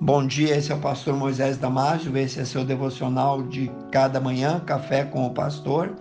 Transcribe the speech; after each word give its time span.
Bom 0.00 0.26
dia, 0.26 0.56
esse 0.56 0.72
é 0.72 0.74
o 0.74 0.80
pastor 0.80 1.14
Moisés 1.14 1.56
Damásio, 1.56 2.18
esse 2.18 2.40
é 2.40 2.44
seu 2.44 2.64
devocional 2.64 3.44
de 3.44 3.70
cada 3.92 4.20
manhã, 4.20 4.58
Café 4.58 5.04
com 5.04 5.24
o 5.24 5.30
Pastor, 5.32 5.94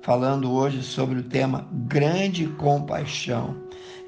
falando 0.00 0.50
hoje 0.50 0.82
sobre 0.82 1.18
o 1.18 1.22
tema 1.22 1.68
Grande 1.70 2.46
Compaixão. 2.46 3.54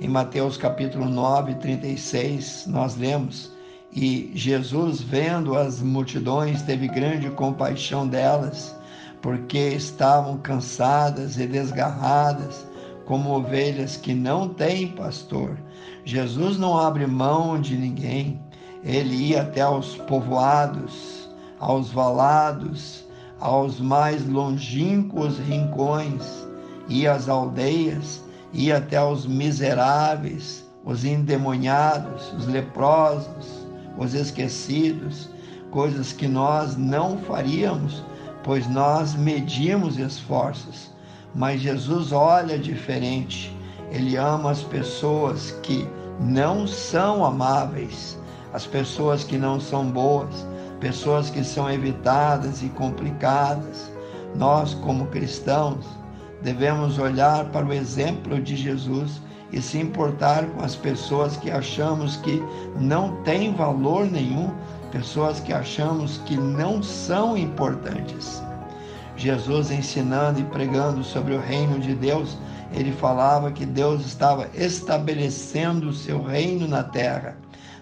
Em 0.00 0.08
Mateus 0.08 0.56
capítulo 0.56 1.04
9, 1.04 1.54
36, 1.56 2.64
nós 2.66 2.96
lemos, 2.96 3.52
e 3.92 4.32
Jesus, 4.34 5.02
vendo 5.02 5.54
as 5.54 5.82
multidões, 5.82 6.62
teve 6.62 6.88
grande 6.88 7.28
compaixão 7.28 8.08
delas, 8.08 8.74
porque 9.20 9.68
estavam 9.68 10.38
cansadas 10.38 11.36
e 11.36 11.46
desgarradas, 11.46 12.66
como 13.04 13.36
ovelhas 13.36 13.98
que 13.98 14.14
não 14.14 14.48
têm 14.48 14.88
pastor. 14.88 15.58
Jesus 16.06 16.58
não 16.58 16.76
abre 16.76 17.06
mão 17.06 17.60
de 17.60 17.76
ninguém 17.76 18.40
ele 18.84 19.14
ia 19.14 19.42
até 19.42 19.62
aos 19.62 19.96
povoados, 19.96 21.28
aos 21.58 21.90
valados, 21.90 23.04
aos 23.40 23.80
mais 23.80 24.26
longínquos 24.26 25.38
rincões, 25.38 26.46
ia 26.88 27.12
às 27.12 27.28
aldeias, 27.28 28.22
ia 28.52 28.78
até 28.78 28.96
aos 28.96 29.26
miseráveis, 29.26 30.64
os 30.84 31.04
endemoniados, 31.04 32.32
os 32.32 32.46
leprosos, 32.46 33.66
os 33.98 34.14
esquecidos, 34.14 35.28
coisas 35.70 36.12
que 36.12 36.28
nós 36.28 36.76
não 36.76 37.18
faríamos, 37.18 38.04
pois 38.44 38.68
nós 38.68 39.14
medimos 39.14 39.98
esforços. 39.98 40.92
Mas 41.34 41.60
Jesus 41.60 42.12
olha 42.12 42.58
diferente. 42.58 43.54
Ele 43.90 44.16
ama 44.16 44.52
as 44.52 44.62
pessoas 44.62 45.50
que 45.62 45.86
não 46.20 46.66
são 46.66 47.24
amáveis, 47.24 48.18
as 48.56 48.66
pessoas 48.66 49.22
que 49.22 49.36
não 49.36 49.60
são 49.60 49.84
boas, 49.84 50.46
pessoas 50.80 51.28
que 51.28 51.44
são 51.44 51.70
evitadas 51.70 52.62
e 52.62 52.70
complicadas. 52.70 53.92
Nós, 54.34 54.72
como 54.72 55.08
cristãos, 55.08 55.84
devemos 56.40 56.98
olhar 56.98 57.44
para 57.50 57.66
o 57.66 57.72
exemplo 57.74 58.40
de 58.40 58.56
Jesus 58.56 59.20
e 59.52 59.60
se 59.60 59.78
importar 59.78 60.46
com 60.46 60.64
as 60.64 60.74
pessoas 60.74 61.36
que 61.36 61.50
achamos 61.50 62.16
que 62.16 62.42
não 62.80 63.22
têm 63.24 63.52
valor 63.52 64.06
nenhum, 64.06 64.50
pessoas 64.90 65.38
que 65.38 65.52
achamos 65.52 66.16
que 66.24 66.34
não 66.34 66.82
são 66.82 67.36
importantes. 67.36 68.42
Jesus 69.18 69.70
ensinando 69.70 70.40
e 70.40 70.44
pregando 70.44 71.04
sobre 71.04 71.34
o 71.34 71.40
reino 71.40 71.78
de 71.78 71.94
Deus, 71.94 72.38
ele 72.72 72.92
falava 72.92 73.52
que 73.52 73.66
Deus 73.66 74.06
estava 74.06 74.48
estabelecendo 74.54 75.90
o 75.90 75.94
seu 75.94 76.22
reino 76.22 76.66
na 76.66 76.82
terra 76.82 77.36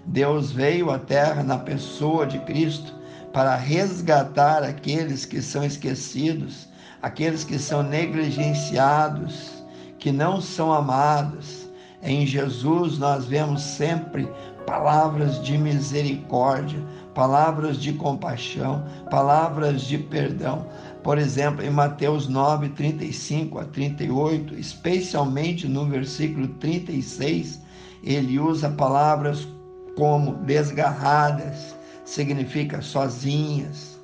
Deus 0.06 0.52
veio 0.52 0.91
à 0.91 0.98
terra 0.98 1.42
na 1.42 1.58
pessoa 1.58 2.27
de 2.27 2.38
Cristo 2.41 2.94
para 3.33 3.56
resgatar 3.56 4.62
aqueles 4.62 5.24
que 5.24 5.41
são 5.41 5.64
esquecidos, 5.64 6.69
aqueles 7.02 7.42
que 7.42 7.58
são 7.58 7.83
negligenciados, 7.83 9.64
que 9.98 10.12
não 10.12 10.41
são 10.41 10.72
amados. 10.72 11.69
Em 12.02 12.27
Jesus 12.27 12.98
nós 12.98 13.24
vemos 13.24 13.62
sempre 13.62 14.28
palavras 14.66 15.42
de 15.42 15.56
misericórdia, 15.56 16.78
palavras 17.14 17.78
de 17.78 17.92
compaixão, 17.94 18.84
palavras 19.11 19.83
de 19.83 19.98
perdão. 19.98 20.66
Por 21.02 21.18
exemplo, 21.18 21.64
em 21.64 21.70
Mateus 21.70 22.28
9, 22.28 22.70
35 22.70 23.58
a 23.58 23.64
38, 23.64 24.55
especialmente 24.55 25.66
no 25.66 25.86
versículo 25.86 26.48
36, 26.48 27.61
ele 28.02 28.39
usa 28.39 28.70
palavras 28.70 29.48
como 29.96 30.34
desgarradas, 30.34 31.74
significa 32.04 32.82
sozinhas, 32.82 33.98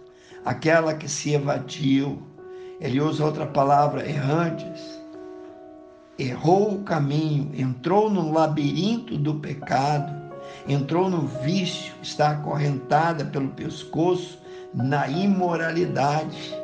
aquela 0.44 0.94
que 0.94 1.08
se 1.08 1.34
evadiu. 1.34 2.22
Ele 2.80 3.00
usa 3.00 3.24
outra 3.24 3.46
palavra, 3.46 4.08
errantes. 4.08 4.98
Errou 6.18 6.74
o 6.74 6.82
caminho, 6.82 7.50
entrou 7.54 8.10
no 8.10 8.32
labirinto 8.32 9.16
do 9.16 9.34
pecado, 9.36 10.12
entrou 10.68 11.08
no 11.08 11.26
vício, 11.26 11.94
está 12.02 12.30
acorrentada 12.30 13.24
pelo 13.24 13.48
pescoço 13.48 14.38
na 14.74 15.08
imoralidade. 15.08 16.54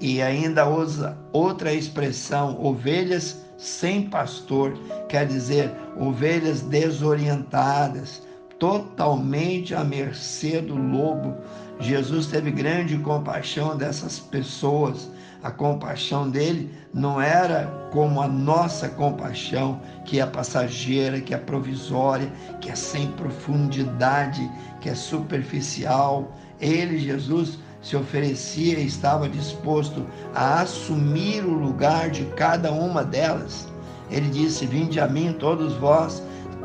E 0.00 0.20
ainda 0.20 0.68
usa 0.68 1.16
outra 1.32 1.72
expressão, 1.72 2.62
ovelhas 2.62 3.42
sem 3.56 4.08
pastor, 4.08 4.76
quer 5.08 5.26
dizer, 5.26 5.70
ovelhas 5.96 6.62
desorientadas, 6.62 8.22
totalmente 8.62 9.74
à 9.74 9.82
mercê 9.82 10.60
do 10.60 10.76
lobo. 10.76 11.34
Jesus 11.80 12.28
teve 12.28 12.52
grande 12.52 12.96
compaixão 12.98 13.76
dessas 13.76 14.20
pessoas. 14.20 15.10
A 15.42 15.50
compaixão 15.50 16.30
dele 16.30 16.72
não 16.94 17.20
era 17.20 17.66
como 17.90 18.22
a 18.22 18.28
nossa 18.28 18.88
compaixão, 18.88 19.80
que 20.04 20.20
é 20.20 20.26
passageira, 20.26 21.20
que 21.20 21.34
é 21.34 21.38
provisória, 21.38 22.30
que 22.60 22.70
é 22.70 22.76
sem 22.76 23.08
profundidade, 23.08 24.48
que 24.80 24.88
é 24.88 24.94
superficial. 24.94 26.32
Ele, 26.60 27.00
Jesus, 27.00 27.58
se 27.82 27.96
oferecia 27.96 28.78
e 28.78 28.86
estava 28.86 29.28
disposto 29.28 30.06
a 30.36 30.60
assumir 30.60 31.44
o 31.44 31.52
lugar 31.52 32.10
de 32.10 32.26
cada 32.36 32.70
uma 32.70 33.02
delas. 33.02 33.66
Ele 34.08 34.28
disse: 34.28 34.66
Vinde 34.66 35.00
a 35.00 35.08
mim, 35.08 35.32
todos 35.32 35.74
vós 35.74 36.22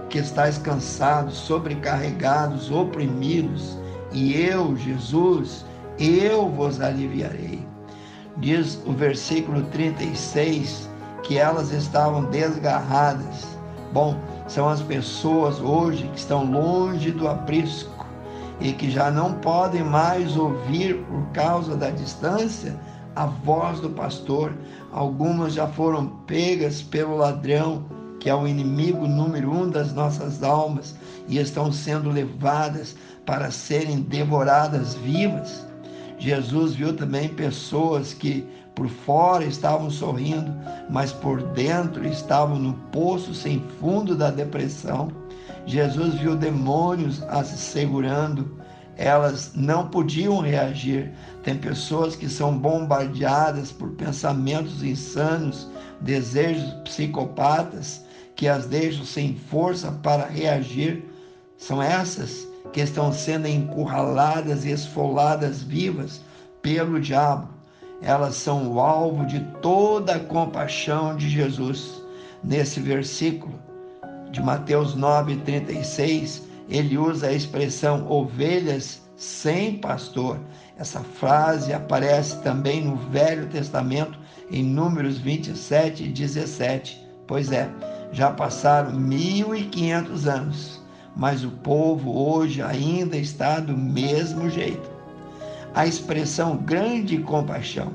que 0.09 0.19
estáis 0.19 0.57
cansados, 0.57 1.35
sobrecarregados, 1.35 2.71
oprimidos, 2.71 3.77
e 4.11 4.35
eu, 4.35 4.75
Jesus, 4.77 5.65
eu 5.99 6.49
vos 6.49 6.79
aliviarei. 6.79 7.65
Diz 8.37 8.81
o 8.85 8.93
versículo 8.93 9.63
36 9.63 10.89
que 11.23 11.37
elas 11.37 11.71
estavam 11.71 12.25
desgarradas. 12.25 13.57
Bom, 13.91 14.17
são 14.47 14.69
as 14.69 14.81
pessoas 14.81 15.59
hoje 15.59 16.07
que 16.09 16.19
estão 16.19 16.49
longe 16.49 17.11
do 17.11 17.27
aprisco 17.27 18.05
e 18.59 18.71
que 18.71 18.89
já 18.89 19.11
não 19.11 19.33
podem 19.33 19.83
mais 19.83 20.37
ouvir 20.37 21.03
por 21.05 21.25
causa 21.33 21.75
da 21.75 21.89
distância 21.89 22.79
a 23.15 23.25
voz 23.25 23.79
do 23.79 23.89
pastor. 23.89 24.53
Algumas 24.91 25.53
já 25.53 25.67
foram 25.67 26.07
pegas 26.25 26.81
pelo 26.81 27.17
ladrão 27.17 27.96
que 28.19 28.29
é 28.29 28.35
o 28.35 28.47
inimigo 28.47 29.07
número 29.07 29.51
um 29.51 29.69
das 29.69 29.93
nossas 29.93 30.43
almas, 30.43 30.95
e 31.27 31.37
estão 31.37 31.71
sendo 31.71 32.09
levadas 32.09 32.95
para 33.25 33.51
serem 33.51 34.01
devoradas 34.01 34.95
vivas. 34.95 35.65
Jesus 36.17 36.73
viu 36.73 36.95
também 36.95 37.29
pessoas 37.29 38.13
que 38.13 38.47
por 38.77 38.87
fora 38.87 39.43
estavam 39.43 39.89
sorrindo, 39.89 40.53
mas 40.89 41.11
por 41.11 41.41
dentro 41.41 42.07
estavam 42.07 42.59
no 42.59 42.73
poço 42.91 43.33
sem 43.33 43.59
fundo 43.79 44.15
da 44.15 44.29
depressão. 44.29 45.11
Jesus 45.65 46.13
viu 46.15 46.35
demônios 46.35 47.23
as 47.23 47.47
segurando, 47.47 48.55
elas 48.95 49.51
não 49.55 49.87
podiam 49.87 50.39
reagir. 50.41 51.11
Tem 51.43 51.57
pessoas 51.57 52.15
que 52.15 52.29
são 52.29 52.57
bombardeadas 52.57 53.71
por 53.71 53.89
pensamentos 53.91 54.83
insanos, 54.83 55.67
desejos 55.99 56.71
psicopatas, 56.83 58.05
que 58.37 58.47
as 58.47 58.67
deixam 58.67 59.03
sem 59.03 59.35
força 59.35 59.91
para 60.03 60.27
reagir. 60.27 61.03
São 61.57 61.81
essas 61.81 62.47
que 62.71 62.79
estão 62.79 63.11
sendo 63.11 63.47
encurraladas 63.47 64.63
e 64.63 64.69
esfoladas 64.69 65.63
vivas 65.63 66.21
pelo 66.61 67.01
diabo. 67.01 67.49
Elas 68.01 68.35
são 68.35 68.71
o 68.71 68.79
alvo 68.79 69.25
de 69.25 69.39
toda 69.61 70.15
a 70.15 70.19
compaixão 70.19 71.15
de 71.15 71.27
Jesus. 71.27 71.99
Nesse 72.43 72.79
versículo 72.79 73.59
de 74.31 74.39
Mateus 74.39 74.95
9:36, 74.95 76.43
ele 76.69 76.95
usa 76.95 77.27
a 77.27 77.33
expressão 77.33 78.09
ovelhas 78.09 79.01
sem 79.15 79.79
pastor. 79.79 80.39
Essa 80.77 80.99
frase 80.99 81.73
aparece 81.73 82.39
também 82.43 82.85
no 82.85 82.97
Velho 83.09 83.47
Testamento 83.47 84.19
em 84.51 84.63
Números 84.63 85.17
27 85.17 86.03
e 86.03 86.07
17. 86.09 87.03
Pois 87.25 87.51
é, 87.51 87.67
já 88.11 88.31
passaram 88.31 88.91
1.500 88.91 90.25
anos, 90.27 90.81
mas 91.15 91.43
o 91.43 91.51
povo 91.51 92.17
hoje 92.17 92.61
ainda 92.61 93.17
está 93.17 93.59
do 93.59 93.75
mesmo 93.75 94.49
jeito. 94.49 94.89
A 95.75 95.85
expressão 95.85 96.57
grande 96.57 97.17
compaixão, 97.19 97.91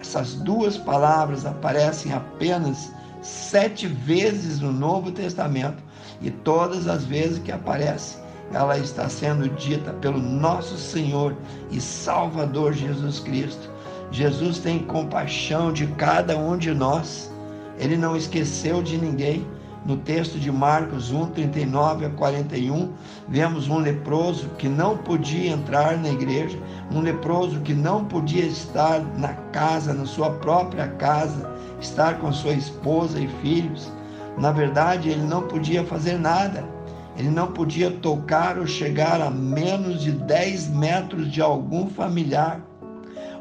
essas 0.00 0.34
duas 0.34 0.76
palavras 0.76 1.46
aparecem 1.46 2.12
apenas 2.12 2.92
sete 3.22 3.86
vezes 3.86 4.60
no 4.60 4.72
Novo 4.72 5.12
Testamento 5.12 5.82
e 6.20 6.30
todas 6.30 6.88
as 6.88 7.04
vezes 7.04 7.38
que 7.38 7.52
aparece, 7.52 8.18
ela 8.52 8.76
está 8.76 9.08
sendo 9.08 9.48
dita 9.48 9.92
pelo 9.94 10.18
nosso 10.18 10.76
Senhor 10.76 11.34
e 11.70 11.80
Salvador 11.80 12.74
Jesus 12.74 13.20
Cristo. 13.20 13.70
Jesus 14.10 14.58
tem 14.58 14.80
compaixão 14.80 15.72
de 15.72 15.86
cada 15.86 16.36
um 16.36 16.58
de 16.58 16.74
nós 16.74 17.31
ele 17.78 17.96
não 17.96 18.16
esqueceu 18.16 18.82
de 18.82 18.96
ninguém. 18.96 19.46
no 19.84 19.96
texto 19.96 20.38
de 20.38 20.50
Marcos 20.52 21.10
1, 21.10 21.30
39 21.30 22.06
a 22.06 22.10
41, 22.10 22.92
vemos 23.28 23.66
um 23.68 23.78
leproso 23.78 24.48
que 24.56 24.68
não 24.68 24.96
podia 24.96 25.50
entrar 25.50 25.96
na 25.96 26.08
igreja, 26.08 26.56
um 26.92 27.00
leproso 27.00 27.58
que 27.62 27.74
não 27.74 28.04
podia 28.04 28.44
estar 28.44 29.00
na 29.18 29.34
casa, 29.50 29.92
na 29.92 30.06
sua 30.06 30.30
própria 30.30 30.86
casa, 30.86 31.50
estar 31.80 32.18
com 32.20 32.32
sua 32.32 32.52
esposa 32.52 33.18
e 33.18 33.26
filhos. 33.42 33.90
Na 34.38 34.52
verdade, 34.52 35.08
ele 35.08 35.24
não 35.24 35.42
podia 35.48 35.82
fazer 35.82 36.16
nada. 36.16 36.64
Ele 37.16 37.30
não 37.30 37.48
podia 37.48 37.90
tocar 37.90 38.58
ou 38.58 38.66
chegar 38.66 39.20
a 39.20 39.30
menos 39.30 40.00
de 40.00 40.12
10 40.12 40.68
metros 40.68 41.30
de 41.30 41.42
algum 41.42 41.88
familiar. 41.88 42.60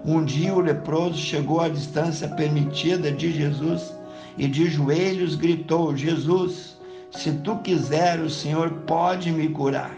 Um 0.03 0.25
dia 0.25 0.53
o 0.53 0.59
leproso 0.59 1.17
chegou 1.17 1.61
à 1.61 1.69
distância 1.69 2.27
permitida 2.27 3.11
de 3.11 3.31
Jesus 3.31 4.00
e 4.37 4.47
de 4.47 4.69
joelhos 4.69 5.35
gritou: 5.35 5.95
Jesus, 5.95 6.77
se 7.11 7.31
tu 7.31 7.57
quiser, 7.57 8.19
o 8.19 8.29
Senhor 8.29 8.71
pode 8.87 9.31
me 9.31 9.49
curar. 9.49 9.95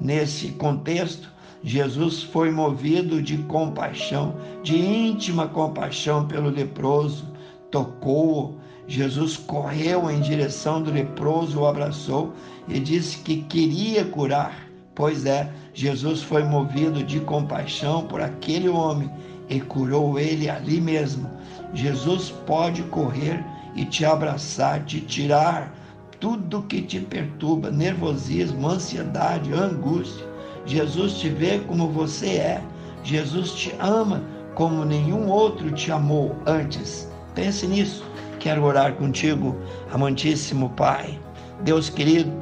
Nesse 0.00 0.48
contexto, 0.52 1.28
Jesus 1.62 2.22
foi 2.22 2.50
movido 2.50 3.20
de 3.20 3.38
compaixão, 3.38 4.36
de 4.62 4.78
íntima 4.78 5.48
compaixão 5.48 6.26
pelo 6.26 6.50
leproso, 6.50 7.26
tocou-o. 7.70 8.56
Jesus 8.86 9.36
correu 9.36 10.10
em 10.10 10.20
direção 10.20 10.82
do 10.82 10.90
leproso, 10.90 11.60
o 11.60 11.66
abraçou 11.66 12.32
e 12.68 12.78
disse 12.80 13.18
que 13.18 13.42
queria 13.42 14.04
curar. 14.04 14.66
Pois 14.94 15.26
é, 15.26 15.52
Jesus 15.74 16.22
foi 16.22 16.42
movido 16.42 17.02
de 17.02 17.20
compaixão 17.20 18.06
por 18.06 18.20
aquele 18.20 18.68
homem 18.68 19.10
e 19.48 19.60
curou 19.60 20.18
ele 20.18 20.48
ali 20.48 20.80
mesmo. 20.80 21.28
Jesus 21.74 22.30
pode 22.46 22.82
correr 22.84 23.44
e 23.74 23.84
te 23.84 24.04
abraçar, 24.04 24.84
te 24.84 25.00
tirar 25.00 25.72
tudo 26.20 26.62
que 26.62 26.82
te 26.82 27.00
perturba, 27.00 27.70
nervosismo, 27.70 28.68
ansiedade, 28.68 29.52
angústia. 29.52 30.26
Jesus 30.66 31.14
te 31.14 31.28
vê 31.28 31.58
como 31.60 31.88
você 31.88 32.26
é. 32.26 32.62
Jesus 33.04 33.52
te 33.52 33.74
ama 33.78 34.22
como 34.54 34.84
nenhum 34.84 35.28
outro 35.28 35.70
te 35.70 35.92
amou 35.92 36.34
antes. 36.46 37.08
Pense 37.34 37.66
nisso. 37.66 38.04
Quero 38.40 38.64
orar 38.64 38.94
contigo, 38.94 39.56
amantíssimo 39.92 40.70
Pai. 40.70 41.18
Deus 41.62 41.88
querido, 41.88 42.32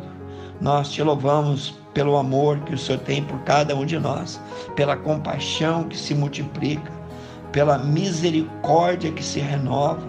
nós 0.60 0.90
te 0.90 1.02
louvamos 1.02 1.74
pelo 1.92 2.16
amor 2.16 2.58
que 2.60 2.74
o 2.74 2.78
Senhor 2.78 2.98
tem 3.00 3.22
por 3.22 3.38
cada 3.40 3.74
um 3.74 3.86
de 3.86 3.98
nós, 3.98 4.40
pela 4.74 4.96
compaixão 4.96 5.84
que 5.84 5.96
se 5.96 6.14
multiplica, 6.14 6.92
pela 7.56 7.78
misericórdia 7.78 9.10
que 9.10 9.24
se 9.24 9.40
renova, 9.40 10.06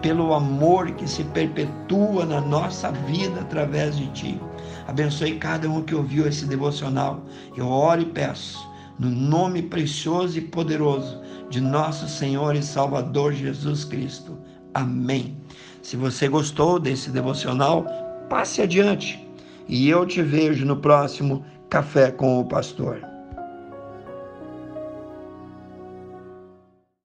pelo 0.00 0.32
amor 0.32 0.92
que 0.92 1.10
se 1.10 1.24
perpetua 1.24 2.24
na 2.24 2.40
nossa 2.40 2.92
vida 2.92 3.40
através 3.40 3.96
de 3.96 4.06
Ti. 4.12 4.40
Abençoe 4.86 5.40
cada 5.40 5.68
um 5.68 5.82
que 5.82 5.92
ouviu 5.92 6.28
esse 6.28 6.46
devocional. 6.46 7.20
Eu 7.56 7.66
oro 7.66 8.02
e 8.02 8.04
peço, 8.04 8.64
no 8.96 9.10
nome 9.10 9.60
precioso 9.60 10.38
e 10.38 10.42
poderoso 10.42 11.20
de 11.50 11.60
nosso 11.60 12.08
Senhor 12.08 12.54
e 12.54 12.62
Salvador 12.62 13.32
Jesus 13.32 13.82
Cristo. 13.82 14.38
Amém. 14.72 15.36
Se 15.82 15.96
você 15.96 16.28
gostou 16.28 16.78
desse 16.78 17.10
devocional, 17.10 17.84
passe 18.30 18.62
adiante. 18.62 19.20
E 19.68 19.88
eu 19.88 20.06
te 20.06 20.22
vejo 20.22 20.64
no 20.64 20.76
próximo 20.76 21.44
Café 21.68 22.12
com 22.12 22.38
o 22.38 22.44
Pastor. 22.44 23.13